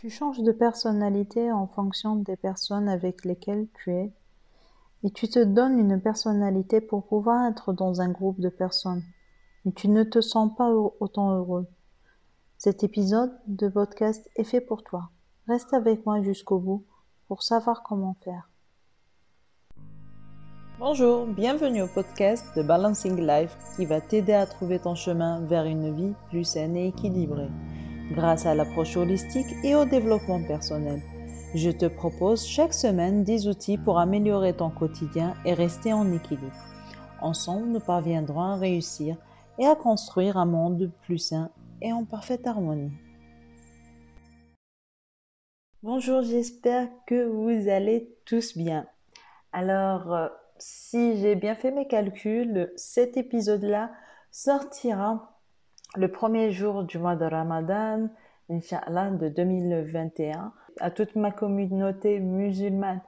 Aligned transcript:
Tu 0.00 0.10
changes 0.10 0.42
de 0.42 0.52
personnalité 0.52 1.50
en 1.50 1.66
fonction 1.66 2.16
des 2.16 2.36
personnes 2.36 2.86
avec 2.86 3.24
lesquelles 3.24 3.66
tu 3.72 3.92
es 3.92 4.12
et 5.02 5.10
tu 5.10 5.26
te 5.26 5.42
donnes 5.42 5.78
une 5.78 5.98
personnalité 6.02 6.82
pour 6.82 7.06
pouvoir 7.06 7.46
être 7.46 7.72
dans 7.72 8.02
un 8.02 8.10
groupe 8.10 8.38
de 8.38 8.50
personnes. 8.50 9.02
Mais 9.64 9.72
tu 9.72 9.88
ne 9.88 10.04
te 10.04 10.20
sens 10.20 10.54
pas 10.54 10.70
autant 10.70 11.30
heureux. 11.30 11.66
Cet 12.58 12.84
épisode 12.84 13.32
de 13.46 13.68
podcast 13.68 14.28
est 14.36 14.44
fait 14.44 14.60
pour 14.60 14.82
toi. 14.82 15.08
Reste 15.48 15.72
avec 15.72 16.04
moi 16.04 16.20
jusqu'au 16.20 16.58
bout 16.58 16.84
pour 17.26 17.42
savoir 17.42 17.82
comment 17.82 18.18
faire. 18.22 18.50
Bonjour, 20.78 21.24
bienvenue 21.24 21.80
au 21.80 21.88
podcast 21.88 22.44
de 22.54 22.62
Balancing 22.62 23.26
Life 23.26 23.56
qui 23.76 23.86
va 23.86 24.02
t'aider 24.02 24.34
à 24.34 24.44
trouver 24.44 24.78
ton 24.78 24.94
chemin 24.94 25.40
vers 25.46 25.64
une 25.64 25.94
vie 25.94 26.12
plus 26.28 26.44
saine 26.44 26.76
et 26.76 26.88
équilibrée 26.88 27.48
grâce 28.12 28.46
à 28.46 28.54
l'approche 28.54 28.96
holistique 28.96 29.54
et 29.64 29.74
au 29.74 29.84
développement 29.84 30.42
personnel. 30.42 31.02
Je 31.54 31.70
te 31.70 31.86
propose 31.86 32.46
chaque 32.46 32.74
semaine 32.74 33.24
des 33.24 33.48
outils 33.48 33.78
pour 33.78 33.98
améliorer 33.98 34.52
ton 34.52 34.70
quotidien 34.70 35.34
et 35.44 35.54
rester 35.54 35.92
en 35.92 36.12
équilibre. 36.12 36.52
Ensemble, 37.20 37.68
nous 37.68 37.80
parviendrons 37.80 38.42
à 38.42 38.56
réussir 38.56 39.16
et 39.58 39.66
à 39.66 39.74
construire 39.74 40.36
un 40.36 40.44
monde 40.44 40.90
plus 41.02 41.18
sain 41.18 41.50
et 41.80 41.92
en 41.92 42.04
parfaite 42.04 42.46
harmonie. 42.46 42.92
Bonjour, 45.82 46.22
j'espère 46.22 46.88
que 47.06 47.26
vous 47.26 47.68
allez 47.68 48.16
tous 48.24 48.56
bien. 48.56 48.86
Alors, 49.52 50.12
euh, 50.12 50.28
si 50.58 51.16
j'ai 51.18 51.36
bien 51.36 51.54
fait 51.54 51.70
mes 51.70 51.86
calculs, 51.86 52.72
cet 52.76 53.16
épisode-là 53.16 53.92
sortira 54.30 55.35
le 55.94 56.08
premier 56.08 56.50
jour 56.50 56.82
du 56.82 56.98
mois 56.98 57.16
de 57.16 57.24
Ramadan, 57.24 58.08
Inch'Allah, 58.50 59.10
de 59.10 59.28
2021, 59.28 60.52
à 60.80 60.90
toute 60.90 61.16
ma 61.16 61.30
communauté 61.30 62.18
musulmane, 62.20 63.00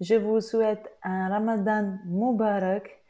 je 0.00 0.16
vous 0.16 0.40
souhaite 0.40 0.92
un 1.02 1.28
Ramadan 1.28 1.98
Mubarak. 2.06 3.02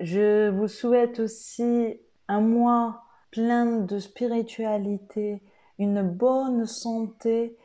Je 0.00 0.50
vous 0.50 0.68
souhaite 0.68 1.20
aussi 1.20 2.00
un 2.28 2.40
mois 2.40 3.02
plein 3.30 3.78
de 3.78 3.98
spiritualité, 3.98 5.42
une 5.78 6.02
bonne 6.02 6.66
santé 6.66 7.56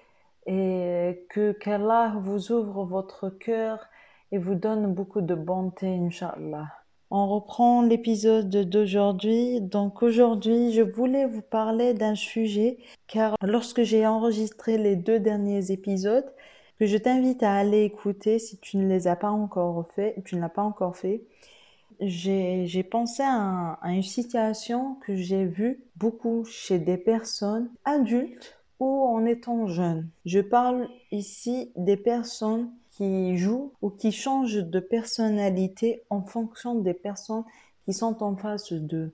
et 0.46 1.26
que 1.30 1.54
qu'Allah 1.54 2.14
vous 2.20 2.52
ouvre 2.52 2.86
votre 2.86 3.30
cœur 3.30 3.86
et 4.32 4.38
vous 4.38 4.56
donne 4.56 4.94
beaucoup 4.94 5.22
de 5.22 5.36
bonté, 5.36 5.88
Inch'Allah. 5.88 6.85
On 7.12 7.28
reprend 7.28 7.84
l'épisode 7.84 8.50
d'aujourd'hui. 8.50 9.62
Donc 9.62 10.02
aujourd'hui, 10.02 10.74
je 10.74 10.82
voulais 10.82 11.26
vous 11.26 11.42
parler 11.42 11.94
d'un 11.94 12.16
sujet 12.16 12.78
car 13.08 13.36
lorsque 13.44 13.84
j'ai 13.84 14.08
enregistré 14.08 14.78
les 14.78 14.96
deux 14.96 15.20
derniers 15.20 15.72
épisodes, 15.72 16.26
que 16.80 16.86
je 16.86 16.98
t'invite 16.98 17.44
à 17.44 17.54
aller 17.54 17.84
écouter 17.84 18.40
si 18.40 18.58
tu 18.58 18.78
ne 18.78 18.88
les 18.88 19.08
as 19.08 19.16
pas 19.16 19.30
encore 19.30 19.86
fait, 19.96 20.16
tu 20.26 20.36
ne 20.36 20.42
l'as 20.42 20.50
pas 20.50 20.64
encore 20.64 20.98
fait, 20.98 21.22
j'ai 22.02 22.84
pensé 22.84 23.24
à, 23.24 23.74
à, 23.82 23.92
une 23.92 24.04
situation 24.04 24.96
que 25.06 25.16
j'ai 25.16 25.46
vue 25.46 25.84
beaucoup 25.96 26.44
chez 26.44 26.80
des 26.80 26.98
personnes 26.98 27.70
adultes 27.86 28.60
ou 28.80 29.06
en 29.06 29.26
étant 29.26 29.68
jeunes. 29.68 30.10
Je 30.26 30.40
parle 30.40 30.90
ici 31.12 31.72
des 31.78 31.98
personnes 31.98 32.70
qui 32.96 33.38
jouent 33.38 33.74
ou 33.82 33.90
qui 33.90 34.12
changent 34.12 34.64
de 34.64 34.80
personnalité 34.80 36.04
en 36.10 36.22
fonction 36.22 36.76
des 36.76 36.94
personnes 36.94 37.44
qui 37.86 37.94
sont 37.94 38.24
en 38.24 38.36
face 38.38 38.72
d'eux. 38.72 39.14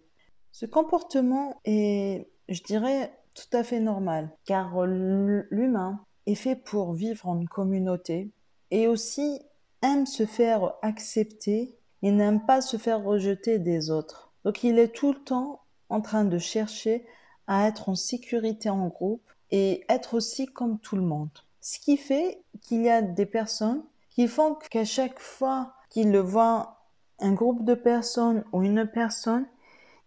Ce 0.52 0.66
comportement 0.66 1.60
est, 1.66 2.30
je 2.48 2.62
dirais, 2.64 3.12
tout 3.34 3.58
à 3.58 3.64
fait 3.64 3.80
normal, 3.80 4.30
car 4.46 4.86
l'humain 4.86 6.06
est 6.28 6.36
fait 6.36 6.56
pour 6.56 6.94
vivre 6.94 7.28
en 7.28 7.44
communauté 7.46 8.32
et 8.70 8.88
aussi 8.88 9.42
aime 9.82 10.06
se 10.06 10.26
faire 10.26 10.74
accepter 10.82 11.76
et 12.04 12.12
n'aime 12.12 12.46
pas 12.46 12.62
se 12.62 12.78
faire 12.78 13.04
rejeter 13.04 13.58
des 13.58 13.90
autres. 13.90 14.32
Donc 14.46 14.64
il 14.64 14.78
est 14.78 14.94
tout 14.94 15.14
le 15.14 15.24
temps 15.24 15.62
en 15.90 16.02
train 16.02 16.26
de 16.26 16.38
chercher 16.38 17.06
à 17.48 17.68
être 17.68 17.90
en 17.90 17.96
sécurité 17.96 18.70
en 18.70 18.88
groupe 18.88 19.28
et 19.50 19.84
être 19.90 20.14
aussi 20.14 20.46
comme 20.46 20.80
tout 20.80 20.96
le 20.96 21.02
monde. 21.02 21.32
Ce 21.62 21.80
qui 21.80 21.96
fait 21.98 22.44
qu'il 22.62 22.82
y 22.82 22.90
a 22.90 23.02
des 23.02 23.26
personnes 23.26 23.84
qui 24.10 24.28
font 24.28 24.56
qu'à 24.56 24.84
chaque 24.84 25.20
fois 25.20 25.74
qu'ils 25.90 26.18
voient 26.18 26.82
un 27.20 27.34
groupe 27.34 27.64
de 27.64 27.76
personnes 27.76 28.44
ou 28.52 28.64
une 28.64 28.88
personne, 28.88 29.46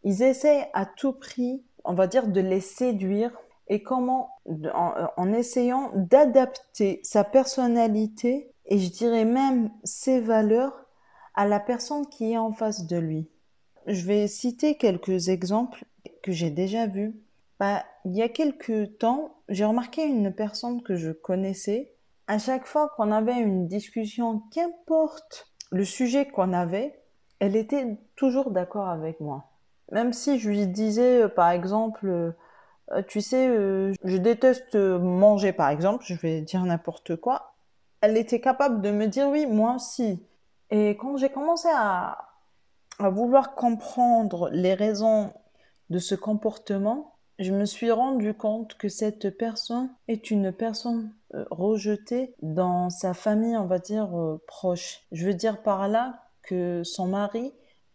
ils 0.03 0.23
essayent 0.23 0.67
à 0.75 0.85
tout 0.85 1.13
prix, 1.13 1.65
on 1.85 1.95
va 1.95 2.07
dire, 2.07 2.29
de 2.29 2.41
les 2.41 2.61
séduire 2.61 3.33
et 3.69 3.83
comment, 3.83 4.31
en, 4.75 5.33
essayant 5.33 5.91
d'adapter 5.95 7.01
sa 7.03 7.25
personnalité 7.25 8.51
et 8.67 8.79
je 8.79 8.91
dirais 8.91 9.25
même 9.25 9.71
ses 9.85 10.21
valeurs 10.21 10.87
à 11.35 11.47
la 11.47 11.61
personne 11.61 12.07
qui 12.07 12.33
est 12.33 12.39
en 12.39 12.53
face 12.53 12.87
de 12.87 12.97
lui. 12.97 13.29
Je 13.87 14.05
vais 14.07 14.29
citer 14.29 14.77
quelques 14.77 15.29
exemples 15.29 15.85
que 16.23 16.33
j'ai 16.33 16.51
déjà 16.51 16.87
vus. 16.87 17.15
Bah, 17.61 17.85
il 18.05 18.17
y 18.17 18.23
a 18.23 18.29
quelques 18.29 18.99
temps, 18.99 19.37
j'ai 19.49 19.65
remarqué 19.65 20.05
une 20.05 20.33
personne 20.33 20.83
que 20.83 20.97
je 20.97 21.13
connaissais. 21.13 21.95
À 22.27 22.39
chaque 22.39 22.67
fois 22.67 22.91
qu'on 22.97 23.13
avait 23.13 23.39
une 23.39 23.69
discussion, 23.69 24.43
qu'importe 24.51 25.53
le 25.71 25.85
sujet 25.85 26.27
qu'on 26.27 26.53
avait, 26.53 27.01
elle 27.39 27.57
était 27.57 27.99
toujours 28.17 28.51
d'accord 28.51 28.89
avec 28.89 29.21
moi. 29.21 29.45
Même 29.93 30.13
si 30.13 30.39
je 30.39 30.49
lui 30.49 30.67
disais, 30.67 31.23
euh, 31.23 31.29
par 31.29 31.51
exemple, 31.51 32.07
euh, 32.07 33.03
tu 33.09 33.21
sais, 33.21 33.49
euh, 33.49 33.93
je 34.05 34.17
déteste 34.17 34.75
manger, 34.77 35.53
par 35.53 35.69
exemple, 35.69 36.05
je 36.07 36.15
vais 36.15 36.41
dire 36.41 36.65
n'importe 36.65 37.17
quoi, 37.17 37.55
elle 38.01 38.17
était 38.17 38.41
capable 38.41 38.81
de 38.83 38.91
me 38.91 39.07
dire 39.07 39.29
oui, 39.29 39.47
moi 39.47 39.77
aussi. 39.77 40.27
Et 40.71 40.91
quand 40.97 41.17
j'ai 41.17 41.29
commencé 41.29 41.69
à, 41.73 42.29
à 42.99 43.09
vouloir 43.11 43.55
comprendre 43.55 44.51
les 44.51 44.75
raisons 44.75 45.33
de 45.91 45.99
ce 45.99 46.15
comportement, 46.15 47.14
je 47.39 47.53
me 47.53 47.65
suis 47.65 47.91
rendu 47.91 48.35
compte 48.35 48.75
que 48.75 48.89
cette 48.89 49.37
personne 49.37 49.91
est 50.09 50.31
une 50.31 50.53
personne 50.53 51.13
euh, 51.35 51.45
rejetée 51.51 52.35
dans 52.43 52.91
sa 52.91 53.15
famille, 53.15 53.57
on 53.57 53.67
va 53.67 53.79
dire, 53.79 54.17
euh, 54.17 54.41
proche. 54.47 55.03
Je 55.11 55.27
veux 55.27 55.35
dire 55.35 55.63
par 55.63 55.89
là 55.89 56.23
que 56.43 56.83
son 56.85 57.07
mari 57.09 57.53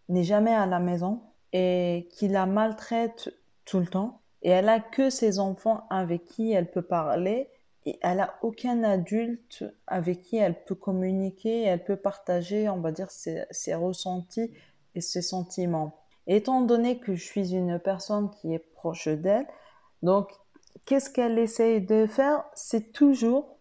n'est 0.10 0.24
jamais 0.24 0.54
à 0.54 0.66
la 0.66 0.80
maison 0.80 1.22
et 1.54 2.10
qu'il 2.12 2.34
la 2.34 2.46
maltraite 2.46 3.34
tout 3.66 3.80
le 3.80 3.88
temps. 3.88 4.22
Et 4.42 4.50
elle 4.50 4.70
a 4.70 4.80
que 4.80 5.10
ses 5.10 5.40
enfants 5.40 5.86
avec 5.90 6.26
qui 6.26 6.52
elle 6.52 6.70
peut 6.70 6.82
parler 6.82 7.50
et 7.86 7.98
elle 8.02 8.20
a 8.20 8.36
aucun 8.42 8.84
adulte 8.84 9.64
avec 9.88 10.22
qui 10.22 10.38
elle 10.38 10.64
peut 10.64 10.76
communiquer, 10.76 11.64
elle 11.64 11.84
peut 11.84 11.96
partager, 11.96 12.68
on 12.68 12.80
va 12.82 12.92
dire, 12.92 13.10
ses, 13.10 13.46
ses 13.52 13.74
ressentis 13.74 14.52
et 14.96 15.02
ses 15.02 15.22
sentiments. 15.22 15.96
Étant 16.28 16.62
donné 16.62 17.00
que 17.00 17.16
je 17.16 17.24
suis 17.24 17.56
une 17.56 17.80
personne 17.80 18.30
qui 18.30 18.54
est 18.54 18.69
proche 18.80 19.08
d'elle, 19.08 19.48
donc 20.02 20.32
qu'est-ce 20.86 21.10
qu'elle 21.10 21.38
essaye 21.38 21.82
de 21.82 22.08
faire? 22.08 22.46
C'est 22.54 22.92
toujours 22.94 23.58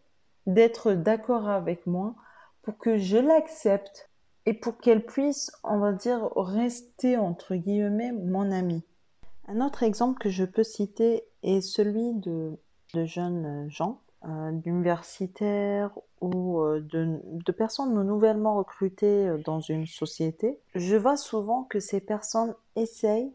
d'être 0.46 0.92
d'accord 0.92 1.48
avec 1.48 1.86
moi 1.86 2.14
pour 2.62 2.78
que 2.78 2.96
je 2.96 3.16
l'accepte 3.16 4.08
et 4.46 4.54
pour 4.54 4.78
qu'elle 4.78 5.04
puisse, 5.04 5.50
on 5.64 5.78
va 5.78 5.92
dire, 5.92 6.30
rester 6.36 7.16
entre 7.16 7.54
guillemets 7.56 8.12
mon 8.12 8.50
amie. 8.50 8.84
Un 9.48 9.60
autre 9.60 9.82
exemple 9.82 10.18
que 10.18 10.30
je 10.30 10.44
peux 10.44 10.62
citer 10.62 11.24
est 11.42 11.60
celui 11.60 12.14
de, 12.14 12.58
de 12.94 13.04
jeunes 13.04 13.66
gens 13.70 14.00
euh, 14.24 14.50
d'universitaires 14.50 15.96
ou 16.20 16.60
euh, 16.60 16.80
de, 16.80 17.52
personnes 17.52 17.94
nouvellement 18.02 18.56
recrutées 18.56 19.28
euh, 19.28 19.38
dans 19.38 19.60
une 19.60 19.86
société, 19.86 20.58
je 20.74 20.96
vois 20.96 21.16
souvent 21.16 21.62
que 21.62 21.78
ces 21.78 22.00
personnes 22.00 22.56
essayent 22.74 23.32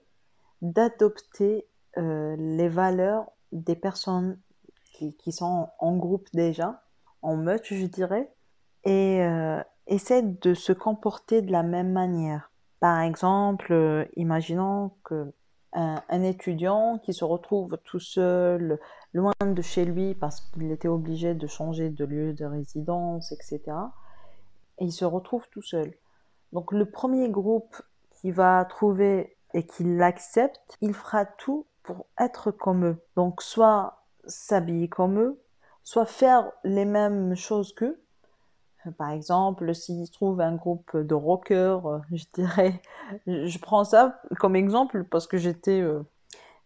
d'adopter 0.61 1.65
les 1.95 2.69
valeurs 2.69 3.31
des 3.51 3.75
personnes 3.75 4.39
qui, 4.93 5.31
sont 5.31 5.69
en 5.79 5.97
groupe 5.97 6.27
déjà, 6.33 6.83
en 7.21 7.35
meute 7.35 7.65
je 7.65 7.85
dirais, 7.85 8.31
et 8.83 9.21
essaient 9.87 10.23
de 10.23 10.53
se 10.53 10.73
comporter 10.73 11.41
de 11.41 11.51
la 11.51 11.63
même 11.63 11.91
manière. 11.91 12.51
Par 12.79 13.01
exemple, 13.01 14.07
imaginons 14.15 14.91
que 15.03 15.33
un, 15.75 16.23
étudiant 16.23 16.99
qui 16.99 17.13
se 17.13 17.25
retrouve 17.25 17.77
tout 17.83 17.99
seul, 17.99 18.79
loin 19.13 19.33
de 19.41 19.61
chez 19.61 19.85
lui 19.85 20.15
parce 20.15 20.41
qu'il 20.41 20.71
était 20.71 20.87
obligé 20.87 21.33
de 21.33 21.47
changer 21.47 21.89
de 21.89 22.05
lieu 22.05 22.33
de 22.33 22.45
résidence, 22.45 23.31
etc. 23.31 23.61
Et 24.79 24.85
il 24.85 24.91
se 24.91 25.05
retrouve 25.05 25.47
tout 25.49 25.61
seul. 25.61 25.93
Donc 26.51 26.71
le 26.71 26.85
premier 26.85 27.29
groupe 27.29 27.81
qui 28.11 28.31
va 28.31 28.65
trouver 28.65 29.37
et 29.53 29.65
qui 29.65 29.83
l'accepte, 29.83 30.77
il 30.81 30.93
fera 30.93 31.25
tout 31.25 31.65
pour 31.83 32.07
être 32.19 32.51
comme 32.51 32.85
eux. 32.85 32.97
Donc 33.15 33.41
soit 33.41 34.03
s'habiller 34.25 34.87
comme 34.87 35.19
eux, 35.19 35.41
soit 35.83 36.05
faire 36.05 36.51
les 36.63 36.85
mêmes 36.85 37.35
choses 37.35 37.73
qu'eux, 37.73 38.03
par 38.91 39.11
exemple, 39.11 39.73
s'il 39.73 40.09
trouve 40.11 40.41
un 40.41 40.55
groupe 40.55 40.97
de 40.97 41.13
rockers, 41.13 41.85
euh, 41.87 41.99
je 42.11 42.25
dirais, 42.33 42.81
je 43.27 43.57
prends 43.59 43.83
ça 43.83 44.21
comme 44.39 44.55
exemple 44.55 45.03
parce 45.05 45.27
que 45.27 45.37
j'étais, 45.37 45.79
euh, 45.79 46.03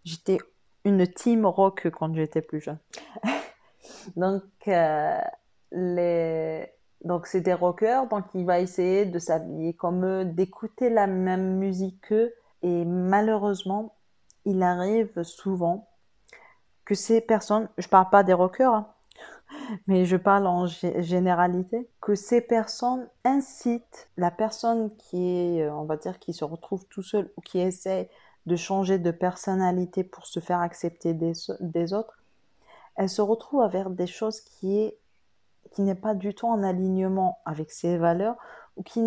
j'étais 0.03 0.39
une 0.83 1.05
team 1.07 1.45
rock 1.45 1.89
quand 1.91 2.13
j'étais 2.15 2.41
plus 2.41 2.61
jeune. 2.61 2.79
Donc, 4.15 4.43
euh, 4.67 5.19
les... 5.71 6.65
donc 7.03 7.27
c'est 7.27 7.41
des 7.41 7.53
rockers, 7.53 8.07
donc 8.07 8.23
il 8.33 8.45
va 8.45 8.59
essayer 8.59 9.05
de 9.05 9.19
s'habiller 9.19 9.73
comme 9.73 10.05
eux, 10.05 10.25
d'écouter 10.25 10.89
la 10.89 11.07
même 11.07 11.57
musique 11.57 12.01
qu'eux. 12.07 12.33
Et 12.63 12.85
malheureusement, 12.85 13.96
il 14.47 14.63
arrive 14.63 15.23
souvent 15.23 15.89
que 16.85 16.95
ces 16.95 17.19
personnes, 17.19 17.67
je 17.77 17.89
parle 17.89 18.09
pas 18.09 18.23
des 18.23 18.31
rockers, 18.31 18.73
hein, 18.73 18.87
mais 19.87 20.05
je 20.05 20.15
parle 20.15 20.47
en 20.47 20.65
généralité, 20.67 21.89
que 21.99 22.15
ces 22.15 22.39
personnes 22.39 23.09
incitent 23.25 24.09
la 24.15 24.31
personne 24.31 24.95
qui 24.95 25.17
est, 25.17 25.63
euh, 25.63 25.73
on 25.73 25.83
va 25.83 25.97
dire, 25.97 26.17
qui 26.17 26.33
se 26.33 26.45
retrouve 26.45 26.85
tout 26.87 27.03
seul 27.03 27.29
ou 27.35 27.41
qui 27.41 27.59
essaie 27.59 28.09
de 28.45 28.55
changer 28.55 28.97
de 28.99 29.11
personnalité 29.11 30.05
pour 30.05 30.25
se 30.25 30.39
faire 30.39 30.61
accepter 30.61 31.13
des, 31.13 31.33
des 31.59 31.93
autres, 31.93 32.17
elle 32.95 33.09
se 33.09 33.21
retrouve 33.21 33.61
avec 33.61 33.93
des 33.95 34.07
choses 34.07 34.39
qui 34.39 34.79
est 34.79 34.97
qui 35.73 35.81
n'est 35.81 35.95
pas 35.95 36.15
du 36.15 36.33
tout 36.33 36.47
en 36.47 36.63
alignement 36.63 37.39
avec 37.45 37.71
ses 37.71 37.97
valeurs 37.97 38.37
ou 38.77 38.83
qui, 38.83 39.01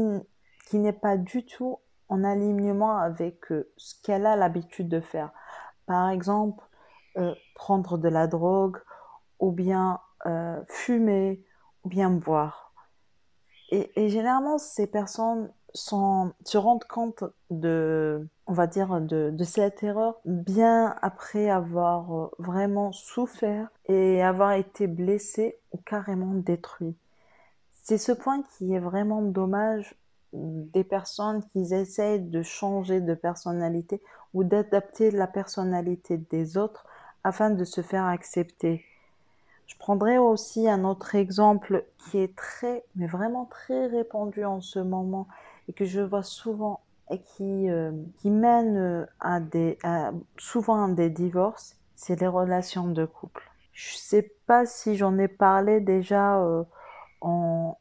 qui 0.68 0.78
n'est 0.78 0.92
pas 0.92 1.16
du 1.16 1.44
tout 1.46 1.78
en 2.10 2.24
alignement 2.24 2.98
avec 2.98 3.50
euh, 3.52 3.70
ce 3.76 3.94
qu'elle 4.02 4.26
a 4.26 4.36
l'habitude 4.36 4.88
de 4.88 5.00
faire. 5.00 5.30
Par 5.86 6.10
exemple, 6.10 6.62
euh, 7.16 7.34
prendre 7.54 7.96
de 7.96 8.08
la 8.08 8.26
drogue 8.26 8.78
ou 9.38 9.52
bien 9.52 10.00
euh, 10.26 10.60
fumer 10.68 11.42
ou 11.84 11.88
bien 11.88 12.10
boire. 12.10 12.74
Et, 13.70 13.90
et, 13.96 14.08
généralement, 14.08 14.58
ces 14.58 14.88
personnes 14.88 15.52
sont, 15.72 16.32
se 16.44 16.58
rendent 16.58 16.84
compte 16.84 17.22
de, 17.50 18.28
on 18.46 18.52
va 18.52 18.66
dire, 18.66 19.00
de, 19.00 19.30
de 19.32 19.44
cette 19.44 19.82
erreur 19.84 20.20
bien 20.24 20.96
après 21.02 21.48
avoir 21.48 22.30
vraiment 22.38 22.90
souffert 22.90 23.68
et 23.86 24.20
avoir 24.22 24.52
été 24.52 24.88
blessé 24.88 25.60
ou 25.72 25.78
carrément 25.78 26.34
détruit. 26.34 26.96
C'est 27.84 27.98
ce 27.98 28.10
point 28.10 28.42
qui 28.42 28.74
est 28.74 28.80
vraiment 28.80 29.22
dommage 29.22 29.94
des 30.32 30.84
personnes 30.84 31.42
qui 31.52 31.74
essayent 31.74 32.20
de 32.20 32.42
changer 32.42 33.00
de 33.00 33.14
personnalité 33.14 34.00
ou 34.34 34.44
d'adapter 34.44 35.10
la 35.10 35.26
personnalité 35.26 36.18
des 36.18 36.56
autres 36.56 36.86
afin 37.24 37.50
de 37.50 37.64
se 37.64 37.80
faire 37.80 38.04
accepter. 38.04 38.84
Je 39.66 39.76
prendrai 39.76 40.18
aussi 40.18 40.68
un 40.68 40.84
autre 40.84 41.14
exemple 41.14 41.84
qui 41.98 42.18
est 42.18 42.34
très, 42.34 42.84
mais 42.96 43.06
vraiment 43.06 43.44
très 43.44 43.86
répandu 43.86 44.44
en 44.44 44.60
ce 44.60 44.78
moment 44.78 45.28
et 45.68 45.72
que 45.72 45.84
je 45.84 46.00
vois 46.00 46.22
souvent 46.22 46.80
et 47.10 47.18
qui, 47.18 47.70
euh, 47.70 47.92
qui 48.18 48.30
mène 48.30 48.76
euh, 48.76 49.06
à 49.20 49.40
des, 49.40 49.78
souvent 50.38 50.84
à 50.84 50.92
des 50.92 51.10
divorces, 51.10 51.76
c'est 51.96 52.20
les 52.20 52.26
relations 52.26 52.88
de 52.88 53.04
couple. 53.04 53.50
Je 53.72 53.96
sais 53.96 54.32
pas 54.46 54.66
si 54.66 54.96
j'en 54.96 55.18
ai 55.18 55.28
parlé 55.28 55.80
déjà 55.80 56.38
euh, 56.40 56.64
en, 57.20 57.76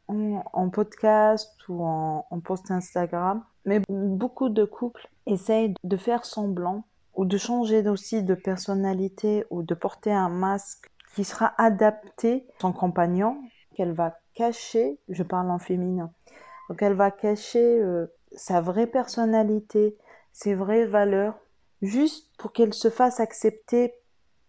podcast 0.71 1.49
ou 1.67 1.83
en, 1.83 2.39
post 2.43 2.71
Instagram, 2.71 3.43
mais 3.65 3.81
beaucoup 3.89 4.49
de 4.49 4.63
couples 4.65 5.07
essayent 5.25 5.73
de 5.83 5.97
faire 5.97 6.25
semblant 6.25 6.83
ou 7.15 7.25
de 7.25 7.37
changer 7.37 7.87
aussi 7.87 8.23
de 8.23 8.35
personnalité 8.35 9.45
ou 9.49 9.63
de 9.63 9.73
porter 9.73 10.11
un 10.11 10.29
masque 10.29 10.89
qui 11.15 11.23
sera 11.23 11.53
adapté 11.57 12.45
à 12.57 12.61
son 12.61 12.71
compagnon, 12.71 13.41
qu'elle 13.75 13.93
va 13.93 14.19
cacher, 14.33 14.99
je 15.09 15.23
parle 15.23 15.49
en 15.51 15.59
féminin, 15.59 16.11
donc 16.69 16.81
elle 16.81 16.93
va 16.93 17.11
cacher 17.11 17.81
euh, 17.81 18.07
sa 18.31 18.61
vraie 18.61 18.87
personnalité, 18.87 19.97
ses 20.31 20.55
vraies 20.55 20.85
valeurs, 20.85 21.35
juste 21.81 22.29
pour 22.37 22.53
qu'elle 22.53 22.73
se 22.73 22.89
fasse 22.89 23.19
accepter 23.19 23.93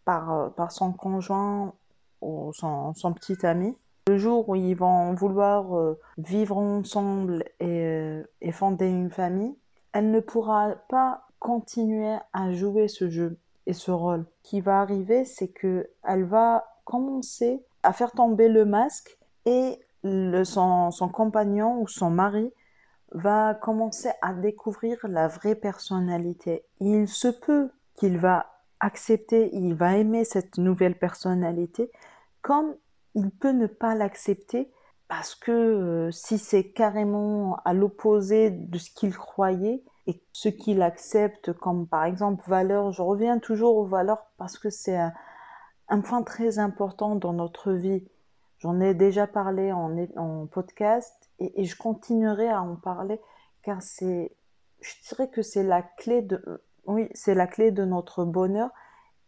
par, 0.05 0.33
euh, 0.33 0.49
par 0.51 0.71
son 0.73 0.93
conjoint 0.93 1.75
ou 2.21 2.53
son, 2.53 2.93
petit 3.15 3.47
ami. 3.47 3.75
Le 4.11 4.19
jour 4.19 4.49
où 4.49 4.57
ils 4.57 4.75
vont 4.75 5.15
vouloir 5.15 5.79
euh, 5.79 5.97
vivre 6.19 6.59
ensemble 6.59 7.45
et, 7.61 8.21
et 8.41 8.51
fonder 8.51 8.89
une 8.89 9.09
famille, 9.09 9.57
elle 9.93 10.11
ne 10.11 10.19
pourra 10.19 10.75
pas 10.89 11.29
continuer 11.39 12.17
à 12.33 12.51
jouer 12.51 12.89
ce 12.89 13.09
jeu 13.09 13.39
et 13.67 13.73
ce 13.73 13.93
rôle. 13.93 14.27
Ce 14.43 14.51
qui 14.51 14.61
va 14.61 14.81
arriver, 14.81 15.25
c'est 15.25 15.47
que 15.47 15.89
elle 16.03 16.25
va 16.25 16.65
commencer 16.85 17.65
à 17.85 17.93
faire 17.93 18.11
tomber 18.11 18.49
le 18.49 18.65
masque 18.65 19.17
et 19.47 19.79
son 20.03 21.11
compagnon 21.13 21.81
ou 21.81 21.87
son 21.87 22.11
mari 22.11 22.53
va 23.13 23.55
commencer 23.55 24.11
à 24.23 24.33
découvrir 24.33 24.99
la 25.05 25.29
vraie 25.29 25.55
personnalité. 25.55 26.65
Il 26.81 27.07
se 27.07 27.29
peut 27.29 27.71
qu'il 27.95 28.19
va 28.19 28.47
accepter, 28.81 29.55
il 29.55 29.75
va 29.75 29.99
aimer 29.99 30.25
cette 30.25 30.59
nouvelle 30.59 30.99
personnalité, 30.99 31.93
comme 32.43 32.75
il 33.15 33.31
peut 33.31 33.53
ne 33.53 33.67
pas 33.67 33.95
l'accepter 33.95 34.71
parce 35.09 35.35
que 35.35 35.51
euh, 35.51 36.11
si 36.13 36.39
c'est 36.39 36.71
carrément 36.71 37.57
à 37.65 37.75
l'opposé 37.75 38.51
de 38.51 38.79
ce 38.79 38.91
qu'il 38.91 39.17
croyait, 39.17 39.83
et 40.11 40.23
ce 40.33 40.49
qu'il 40.49 40.83
accepte 40.83 41.53
comme 41.53 41.87
par 41.87 42.05
exemple 42.05 42.49
valeur. 42.49 42.93
Je 42.93 43.03
reviens 43.03 43.39
toujours 43.39 43.77
aux 43.77 43.85
valeurs 43.85 44.27
parce 44.39 44.59
que 44.59 44.71
c'est 44.71 44.99
un, 45.89 46.01
point 46.01 46.23
très 46.23 46.59
important 46.59 47.17
dans 47.17 47.33
notre 47.33 47.73
vie. 47.73 48.05
J'en 48.59 48.81
ai 48.81 48.95
déjà 48.95 49.27
parlé 49.27 49.73
en, 49.73 49.97
en 50.17 50.47
podcast 50.47 51.31
et, 51.39 51.65
je 51.65 51.77
continuerai 51.77 52.49
à 52.49 52.63
en 52.63 52.77
parler 52.77 53.21
car 53.63 53.83
c'est, 53.83 54.33
je 54.81 54.93
dirais 55.09 55.29
que 55.29 55.43
c'est 55.43 55.63
la 55.63 55.83
clé 55.83 56.23
de, 56.23 56.63
oui, 56.87 57.09
c'est 57.15 57.35
la 57.35 57.47
clé 57.47 57.71
de 57.71 57.85
notre 57.85 58.25
bonheur 58.25 58.71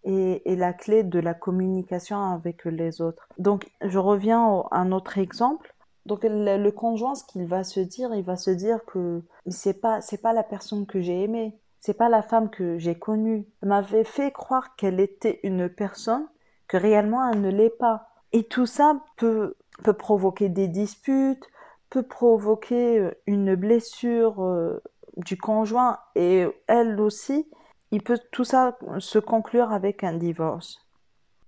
et, 0.05 0.57
la 0.57 0.73
clé 0.73 1.03
de 1.03 1.19
la 1.19 1.35
communication 1.35 2.19
avec 2.19 2.65
les 2.65 3.01
autres. 3.01 3.27
Donc, 3.39 3.71
je 3.83 3.99
reviens 3.99 4.65
à 4.71 4.79
un 4.79 4.93
autre 4.93 5.19
exemple. 5.19 5.75
Donc 6.05 6.25
le, 6.25 6.71
conjoint, 6.71 7.15
ce 7.15 7.25
qu'il 7.25 7.47
va 7.47 7.63
se 7.63 7.79
dire, 7.79 8.13
il 8.15 8.25
va 8.25 8.37
se 8.37 8.51
dire 8.51 8.85
que 8.87 9.23
c'est 9.47 9.81
pas 9.81 10.01
c'est 10.01 10.21
pas 10.21 10.33
la 10.33 10.43
personne 10.43 10.85
que 10.85 11.01
j'ai 11.01 11.23
aimée, 11.23 11.57
c'est 11.79 11.97
pas 11.97 12.09
la 12.09 12.23
femme 12.23 12.51
que 12.51 12.77
j'ai 12.79 12.99
connue. 12.99 13.47
Elle 13.63 13.69
m'avait 13.69 14.03
fait 14.03 14.33
croire 14.33 14.75
qu'elle 14.75 14.99
était 14.99 15.39
une 15.45 15.69
personne 15.69 16.27
que 16.67 16.77
réellement 16.77 17.31
elle 17.31 17.41
ne 17.41 17.51
l'est 17.51 17.71
pas. 17.71 18.09
Et 18.33 18.43
tout 18.43 18.67
ça 18.67 19.01
peut 19.17 19.55
peut 19.85 19.93
provoquer 19.93 20.49
des 20.49 20.67
disputes, 20.67 21.45
peut 21.89 22.03
provoquer 22.03 22.99
euh, 22.99 23.11
une 23.27 23.55
blessure 23.55 24.43
euh, 24.43 24.83
du 25.19 25.37
conjoint 25.37 25.99
et 26.15 26.47
elle 26.67 27.01
aussi. 27.01 27.47
Il 27.93 28.03
peut 28.03 28.19
tout 28.33 28.45
ça 28.45 28.77
se 28.99 29.19
conclure 29.19 29.71
avec 29.71 30.03
un 30.03 30.15
divorce. 30.15 30.85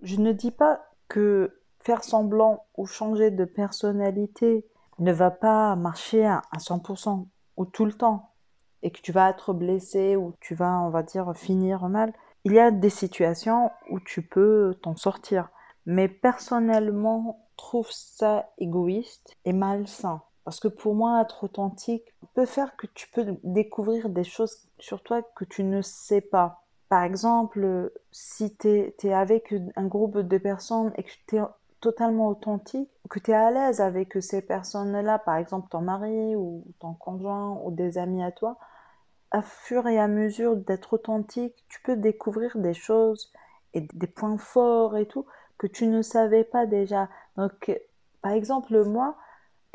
Je 0.01 0.17
ne 0.17 0.31
dis 0.31 0.51
pas 0.51 0.85
que 1.07 1.59
faire 1.79 2.03
semblant 2.03 2.65
ou 2.77 2.85
changer 2.85 3.31
de 3.31 3.45
personnalité 3.45 4.65
ne 4.99 5.11
va 5.11 5.31
pas 5.31 5.75
marcher 5.75 6.25
à 6.25 6.41
100% 6.57 7.27
ou 7.57 7.65
tout 7.65 7.85
le 7.85 7.93
temps 7.93 8.29
et 8.83 8.91
que 8.91 9.01
tu 9.01 9.11
vas 9.11 9.31
être 9.31 9.53
blessé 9.53 10.15
ou 10.15 10.33
tu 10.39 10.53
vas, 10.53 10.79
on 10.79 10.89
va 10.89 11.01
dire, 11.01 11.35
finir 11.35 11.89
mal. 11.89 12.13
Il 12.43 12.53
y 12.53 12.59
a 12.59 12.69
des 12.69 12.91
situations 12.91 13.71
où 13.89 13.99
tu 13.99 14.21
peux 14.21 14.75
t'en 14.83 14.95
sortir. 14.95 15.49
Mais 15.87 16.07
personnellement, 16.07 17.47
trouve 17.57 17.89
ça 17.89 18.51
égoïste 18.59 19.35
et 19.45 19.53
malsain. 19.53 20.21
Parce 20.43 20.59
que 20.59 20.67
pour 20.67 20.93
moi, 20.93 21.21
être 21.23 21.45
authentique 21.45 22.13
peut 22.35 22.45
faire 22.45 22.75
que 22.75 22.85
tu 22.87 23.07
peux 23.09 23.37
découvrir 23.43 24.09
des 24.09 24.25
choses 24.25 24.67
sur 24.77 25.01
toi 25.01 25.23
que 25.35 25.45
tu 25.45 25.63
ne 25.63 25.81
sais 25.81 26.21
pas. 26.21 26.65
Par 26.89 27.03
exemple, 27.03 27.91
si 28.11 28.55
tu 28.57 28.67
es, 29.03 29.13
avec 29.13 29.55
un 29.75 29.87
groupe 29.87 30.19
de 30.19 30.37
personnes 30.37 30.93
et 30.97 31.03
que 31.03 31.11
tu 31.27 31.37
es 31.37 31.41
totalement 31.79 32.27
authentique, 32.27 32.89
que 33.09 33.19
tu 33.19 33.31
es 33.31 33.33
à 33.33 33.51
l'aise 33.51 33.81
avec 33.81 34.21
ces 34.21 34.41
personnes-là, 34.41 35.17
par 35.19 35.37
exemple 35.37 35.69
ton 35.69 35.81
mari 35.81 36.35
ou 36.35 36.63
ton 36.79 36.93
conjoint 36.93 37.59
ou 37.63 37.71
des 37.71 37.97
amis 37.97 38.23
à 38.23 38.31
toi, 38.31 38.57
à 39.31 39.41
fur 39.41 39.87
et 39.87 39.97
à 39.97 40.07
mesure 40.07 40.55
d'être 40.57 40.93
authentique, 40.93 41.55
tu 41.69 41.81
peux 41.81 41.95
découvrir 41.95 42.57
des 42.57 42.73
choses 42.73 43.31
et 43.73 43.81
des 43.93 44.07
points 44.07 44.37
forts 44.37 44.97
et 44.97 45.07
tout 45.07 45.25
que 45.57 45.67
tu 45.67 45.87
ne 45.87 46.01
savais 46.01 46.43
pas 46.43 46.65
déjà. 46.65 47.09
Donc, 47.37 47.71
par 48.21 48.33
exemple, 48.33 48.83
moi, 48.85 49.15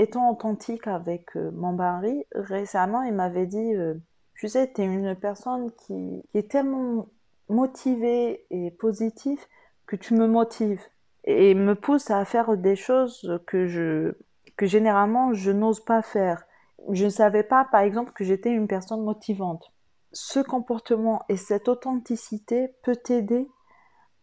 étant 0.00 0.30
authentique 0.30 0.86
avec 0.86 1.36
euh, 1.36 1.50
mon 1.52 1.72
mari, 1.72 2.24
récemment, 2.34 3.02
il 3.02 3.14
m'avait 3.14 3.46
dit, 3.46 3.74
euh, 3.74 3.94
tu 4.34 4.48
sais, 4.48 4.72
tu 4.72 4.80
es 4.80 4.84
une 4.84 5.14
personne 5.14 5.70
qui, 5.72 6.22
qui 6.30 6.38
est 6.38 6.50
tellement 6.50 7.08
motivée 7.48 8.46
et 8.50 8.70
positive 8.70 9.40
que 9.86 9.96
tu 9.96 10.14
me 10.14 10.26
motives 10.26 10.82
et 11.24 11.54
me 11.54 11.74
pousse 11.74 12.10
à 12.10 12.24
faire 12.24 12.56
des 12.56 12.76
choses 12.76 13.40
que 13.46 13.66
je 13.66 14.14
que 14.56 14.66
généralement 14.66 15.32
je 15.32 15.50
n'ose 15.50 15.84
pas 15.84 16.02
faire. 16.02 16.44
Je 16.90 17.06
ne 17.06 17.10
savais 17.10 17.42
pas 17.42 17.66
par 17.70 17.80
exemple 17.80 18.12
que 18.12 18.24
j'étais 18.24 18.50
une 18.50 18.68
personne 18.68 19.02
motivante. 19.02 19.72
Ce 20.12 20.40
comportement 20.40 21.22
et 21.28 21.36
cette 21.36 21.68
authenticité 21.68 22.68
peut 22.82 22.96
t'aider 22.96 23.48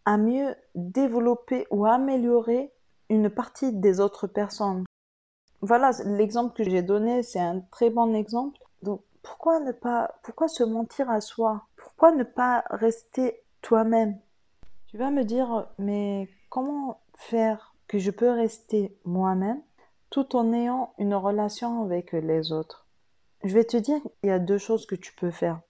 à 0.05 0.17
mieux 0.17 0.55
développer 0.75 1.67
ou 1.69 1.85
améliorer 1.85 2.71
une 3.09 3.29
partie 3.29 3.73
des 3.73 3.99
autres 3.99 4.27
personnes. 4.27 4.85
Voilà, 5.61 5.91
l'exemple 6.05 6.55
que 6.55 6.63
j'ai 6.63 6.81
donné, 6.81 7.23
c'est 7.23 7.39
un 7.39 7.61
très 7.71 7.89
bon 7.89 8.13
exemple. 8.13 8.57
Donc 8.83 9.01
pourquoi 9.23 9.59
ne 9.59 9.71
pas 9.71 10.15
pourquoi 10.23 10.47
se 10.47 10.63
mentir 10.63 11.09
à 11.09 11.21
soi? 11.21 11.65
Pourquoi 11.75 12.11
ne 12.11 12.23
pas 12.23 12.63
rester 12.69 13.41
toi-même? 13.61 14.19
Tu 14.87 14.97
vas 14.97 15.11
me 15.11 15.23
dire 15.23 15.67
mais 15.79 16.29
comment 16.49 17.01
faire 17.15 17.75
que 17.87 17.97
je 17.97 18.11
peux 18.11 18.29
rester 18.29 18.97
moi-même 19.03 19.61
tout 20.09 20.35
en 20.35 20.53
ayant 20.53 20.93
une 20.97 21.15
relation 21.15 21.83
avec 21.83 22.11
les 22.11 22.51
autres? 22.51 22.87
Je 23.43 23.53
vais 23.53 23.65
te 23.65 23.77
dire, 23.77 23.99
il 24.23 24.29
y 24.29 24.31
a 24.31 24.39
deux 24.39 24.57
choses 24.57 24.85
que 24.85 24.95
tu 24.95 25.13
peux 25.13 25.31
faire. 25.31 25.61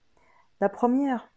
La 0.60 0.68
première, 0.68 1.30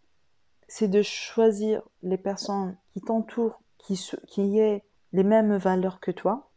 c'est 0.68 0.88
de 0.88 1.02
choisir 1.02 1.82
les 2.04 2.18
personnes 2.18 2.78
qui 2.94 3.02
t'entourent, 3.02 3.62
qui, 3.78 4.00
qui 4.28 4.60
aient 4.60 4.84
les 5.14 5.24
mêmes 5.24 5.58
valeurs 5.58 6.00
que 6.00 6.12
toi. 6.12 6.51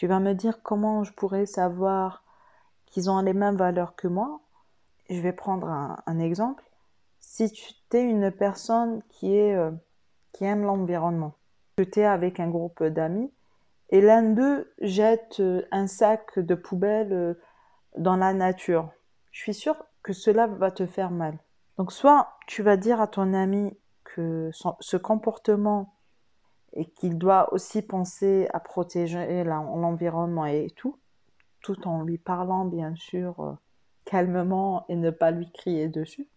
Tu 0.00 0.06
vas 0.06 0.18
me 0.18 0.32
dire 0.32 0.62
comment 0.62 1.04
je 1.04 1.12
pourrais 1.12 1.44
savoir 1.44 2.24
qu'ils 2.86 3.10
ont 3.10 3.20
les 3.20 3.34
mêmes 3.34 3.56
valeurs 3.56 3.96
que 3.96 4.08
moi. 4.08 4.40
Je 5.10 5.20
vais 5.20 5.34
prendre 5.34 5.68
un, 5.68 6.18
exemple. 6.18 6.64
Si 7.18 7.52
tu 7.52 7.74
es 7.92 8.04
une 8.04 8.30
personne 8.30 9.02
qui, 9.10 9.38
euh, 9.38 9.70
aime 10.40 10.62
l'environnement, 10.62 11.34
que 11.76 11.82
tu 11.82 12.00
es 12.00 12.06
avec 12.06 12.40
un 12.40 12.48
groupe 12.48 12.82
d'amis, 12.82 13.30
et 13.90 14.00
l'un 14.00 14.22
d'eux 14.22 14.72
jette 14.80 15.38
euh, 15.40 15.66
un 15.70 15.86
sac 15.86 16.38
de 16.38 16.54
poubelle 16.54 17.12
euh, 17.12 17.34
dans 17.98 18.16
la 18.16 18.32
nature, 18.32 18.88
je 19.32 19.42
suis 19.42 19.52
sûre 19.52 19.84
que 20.02 20.14
cela 20.14 20.46
va 20.46 20.70
te 20.70 20.86
faire 20.86 21.10
mal. 21.10 21.36
Donc 21.76 21.92
soit 21.92 22.38
tu 22.46 22.62
vas 22.62 22.78
dire 22.78 23.02
à 23.02 23.06
ton 23.06 23.34
ami 23.34 23.76
que 24.04 24.50
ce 24.80 24.96
comportement 24.96 25.92
et 26.72 26.86
qu'il 26.86 27.18
doit 27.18 27.52
aussi 27.52 27.82
penser 27.82 28.48
à 28.52 28.60
protéger 28.60 29.44
l'environnement 29.44 30.46
et 30.46 30.68
tout, 30.76 30.96
tout 31.62 31.88
en 31.88 32.02
lui 32.02 32.18
parlant 32.18 32.64
bien 32.64 32.94
sûr 32.94 33.40
euh, 33.40 33.52
calmement 34.04 34.84
et 34.88 34.96
ne 34.96 35.10
pas 35.10 35.30
lui 35.30 35.50
crier 35.52 35.88
dessus. 35.88 36.28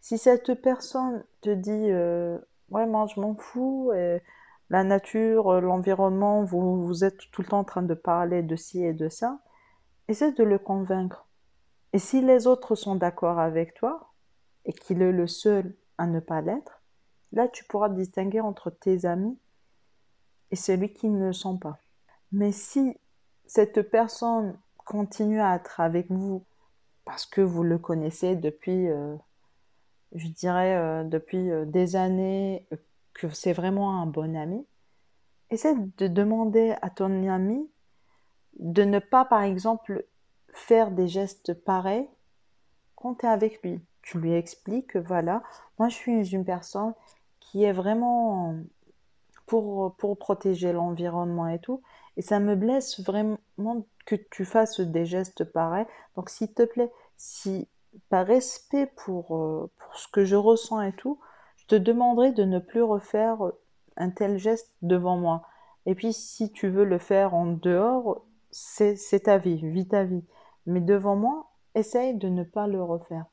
Si 0.00 0.18
cette 0.18 0.54
personne 0.54 1.24
te 1.40 1.50
dit 1.50 1.90
euh, 1.90 2.38
ouais 2.70 2.86
moi 2.86 3.06
je 3.06 3.20
m'en 3.20 3.34
fous, 3.34 3.92
la 4.68 4.82
nature, 4.82 5.60
l'environnement, 5.60 6.42
vous, 6.42 6.84
vous 6.84 7.04
êtes 7.04 7.30
tout 7.30 7.42
le 7.42 7.48
temps 7.48 7.60
en 7.60 7.64
train 7.64 7.82
de 7.82 7.94
parler 7.94 8.42
de 8.42 8.56
ci 8.56 8.84
et 8.84 8.92
de 8.92 9.08
ça, 9.08 9.38
essaie 10.08 10.32
de 10.32 10.42
le 10.42 10.58
convaincre. 10.58 11.28
Et 11.92 11.98
si 11.98 12.20
les 12.20 12.46
autres 12.46 12.74
sont 12.74 12.96
d'accord 12.96 13.38
avec 13.38 13.74
toi, 13.74 14.12
et 14.64 14.72
qu'il 14.72 15.02
est 15.02 15.12
le 15.12 15.26
seul 15.28 15.74
à 15.98 16.06
ne 16.06 16.20
pas 16.20 16.40
l'être, 16.40 16.82
là 17.32 17.48
tu 17.48 17.64
pourras 17.64 17.88
distinguer 17.88 18.40
entre 18.40 18.70
tes 18.70 19.06
amis 19.06 19.38
et 20.50 20.56
celui 20.56 20.92
qui 20.92 21.08
ne 21.08 21.26
le 21.26 21.32
sont 21.32 21.56
pas. 21.56 21.78
Mais 22.32 22.52
si 22.52 22.96
cette 23.46 23.82
personne 23.82 24.58
continue 24.78 25.40
à 25.40 25.56
être 25.56 25.80
avec 25.80 26.10
vous 26.10 26.44
parce 27.04 27.26
que 27.26 27.40
vous 27.40 27.62
le 27.62 27.78
connaissez 27.78 28.36
depuis, 28.36 28.88
euh, 28.88 29.14
je 30.14 30.28
dirais, 30.28 30.76
euh, 30.76 31.04
depuis 31.04 31.50
euh, 31.50 31.64
des 31.64 31.96
années, 31.96 32.66
que 33.14 33.28
c'est 33.30 33.52
vraiment 33.52 34.00
un 34.02 34.06
bon 34.06 34.36
ami, 34.36 34.66
essaie 35.50 35.74
de 35.98 36.08
demander 36.08 36.74
à 36.82 36.90
ton 36.90 37.28
ami 37.28 37.70
de 38.58 38.82
ne 38.82 38.98
pas, 38.98 39.24
par 39.24 39.42
exemple, 39.42 40.04
faire 40.52 40.90
des 40.90 41.08
gestes 41.08 41.54
pareils 41.54 42.08
quand 42.94 43.16
tu 43.16 43.26
es 43.26 43.28
avec 43.28 43.62
lui 43.62 43.80
tu 44.06 44.20
lui 44.20 44.34
expliques 44.34 44.92
que 44.92 44.98
voilà, 45.00 45.42
moi 45.78 45.88
je 45.88 45.96
suis 45.96 46.32
une 46.32 46.44
personne 46.44 46.94
qui 47.40 47.64
est 47.64 47.72
vraiment 47.72 48.54
pour, 49.46 49.94
pour 49.96 50.18
protéger 50.18 50.72
l'environnement 50.72 51.48
et 51.48 51.58
tout. 51.58 51.82
Et 52.16 52.22
ça 52.22 52.40
me 52.40 52.56
blesse 52.56 53.00
vraiment 53.00 53.38
que 54.04 54.16
tu 54.16 54.44
fasses 54.44 54.80
des 54.80 55.06
gestes 55.06 55.44
pareils. 55.44 55.86
Donc 56.16 56.30
s'il 56.30 56.52
te 56.52 56.64
plaît, 56.64 56.92
si 57.16 57.68
par 58.08 58.26
respect 58.26 58.86
pour, 58.96 59.36
euh, 59.36 59.70
pour 59.78 59.96
ce 59.96 60.08
que 60.08 60.24
je 60.24 60.36
ressens 60.36 60.82
et 60.82 60.92
tout, 60.92 61.18
je 61.56 61.66
te 61.66 61.74
demanderai 61.74 62.32
de 62.32 62.44
ne 62.44 62.58
plus 62.58 62.82
refaire 62.82 63.38
un 63.96 64.10
tel 64.10 64.38
geste 64.38 64.74
devant 64.82 65.16
moi. 65.16 65.46
Et 65.86 65.94
puis 65.94 66.12
si 66.12 66.52
tu 66.52 66.68
veux 66.68 66.84
le 66.84 66.98
faire 66.98 67.34
en 67.34 67.46
dehors, 67.46 68.24
c'est 68.50 69.22
ta 69.24 69.38
vie, 69.38 69.56
vis 69.56 69.88
ta 69.88 70.04
vie. 70.04 70.24
Mais 70.66 70.80
devant 70.80 71.16
moi, 71.16 71.50
essaye 71.74 72.14
de 72.14 72.28
ne 72.28 72.42
pas 72.42 72.66
le 72.66 72.82
refaire. 72.82 73.26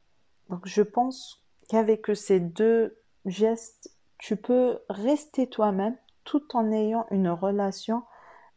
Donc 0.49 0.61
je 0.65 0.81
pense 0.81 1.43
qu'avec 1.69 2.15
ces 2.15 2.39
deux 2.39 2.97
gestes, 3.25 3.91
tu 4.17 4.35
peux 4.35 4.79
rester 4.89 5.47
toi-même 5.47 5.97
tout 6.23 6.55
en 6.55 6.71
ayant 6.71 7.05
une 7.11 7.29
relation 7.29 8.03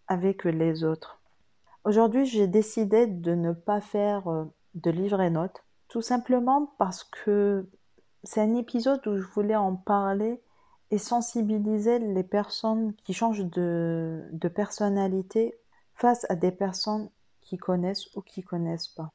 avec 0.08 0.44
les 0.44 0.84
autres. 0.84 1.20
Aujourd'hui, 1.84 2.26
j'ai 2.26 2.46
décidé 2.46 3.06
de 3.06 3.34
ne 3.34 3.52
pas 3.52 3.80
faire 3.80 4.28
euh, 4.28 4.44
de 4.74 4.90
livre 4.90 5.20
et 5.20 5.30
notes, 5.30 5.64
tout 5.88 6.02
simplement 6.02 6.74
parce 6.78 7.04
que 7.04 7.68
c'est 8.24 8.40
un 8.40 8.54
épisode 8.54 9.06
où 9.06 9.16
je 9.16 9.26
voulais 9.26 9.56
en 9.56 9.76
parler 9.76 10.42
et 10.90 10.98
sensibiliser 10.98 11.98
les 11.98 12.24
personnes 12.24 12.94
qui 13.04 13.12
changent 13.12 13.44
de, 13.44 14.28
de 14.32 14.48
personnalité 14.48 15.54
face 15.94 16.26
à 16.30 16.34
des 16.34 16.52
personnes 16.52 17.08
qui 17.40 17.56
connaissent 17.56 18.14
ou 18.16 18.22
qui 18.22 18.42
connaissent 18.42 18.88
pas. 18.88 19.10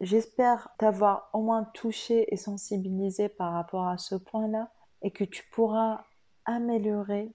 J'espère 0.00 0.68
t'avoir 0.78 1.30
au 1.32 1.40
moins 1.40 1.64
touché 1.64 2.32
et 2.32 2.36
sensibilisé 2.36 3.28
par 3.28 3.52
rapport 3.52 3.86
à 3.86 3.98
ce 3.98 4.14
point-là 4.14 4.70
et 5.02 5.10
que 5.10 5.24
tu 5.24 5.44
pourras 5.52 6.04
améliorer 6.44 7.32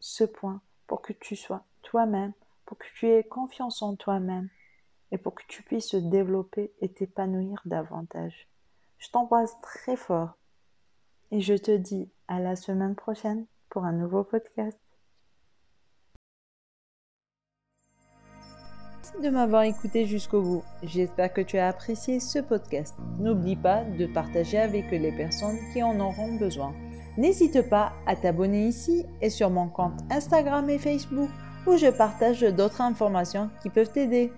ce 0.00 0.24
point 0.24 0.60
pour 0.86 1.02
que 1.02 1.12
tu 1.12 1.36
sois 1.36 1.64
toi-même, 1.82 2.32
pour 2.64 2.78
que 2.78 2.86
tu 2.94 3.08
aies 3.08 3.24
confiance 3.24 3.82
en 3.82 3.96
toi-même 3.96 4.48
et 5.10 5.18
pour 5.18 5.34
que 5.34 5.44
tu 5.48 5.62
puisses 5.62 5.88
te 5.88 5.96
développer 5.96 6.72
et 6.80 6.92
t'épanouir 6.92 7.60
davantage. 7.64 8.48
Je 8.98 9.10
t'embrasse 9.10 9.60
très 9.60 9.96
fort 9.96 10.36
et 11.30 11.40
je 11.40 11.54
te 11.54 11.76
dis 11.76 12.10
à 12.26 12.40
la 12.40 12.56
semaine 12.56 12.94
prochaine 12.94 13.46
pour 13.70 13.84
un 13.84 13.92
nouveau 13.92 14.24
podcast. 14.24 14.78
de 19.22 19.30
m'avoir 19.30 19.62
écouté 19.62 20.06
jusqu'au 20.06 20.42
bout. 20.42 20.62
J'espère 20.82 21.32
que 21.32 21.40
tu 21.40 21.58
as 21.58 21.68
apprécié 21.68 22.20
ce 22.20 22.38
podcast. 22.38 22.94
N'oublie 23.18 23.56
pas 23.56 23.84
de 23.84 24.06
partager 24.06 24.58
avec 24.58 24.90
les 24.90 25.12
personnes 25.12 25.58
qui 25.72 25.82
en 25.82 25.98
auront 25.98 26.36
besoin. 26.36 26.74
N'hésite 27.18 27.68
pas 27.68 27.94
à 28.06 28.14
t'abonner 28.14 28.68
ici 28.68 29.04
et 29.20 29.28
sur 29.28 29.50
mon 29.50 29.66
compte 29.66 29.98
Instagram 30.08 30.70
et 30.70 30.78
Facebook 30.78 31.28
où 31.66 31.76
je 31.76 31.88
partage 31.88 32.42
d'autres 32.42 32.80
informations 32.80 33.50
qui 33.60 33.70
peuvent 33.70 33.90
t'aider. 33.90 34.32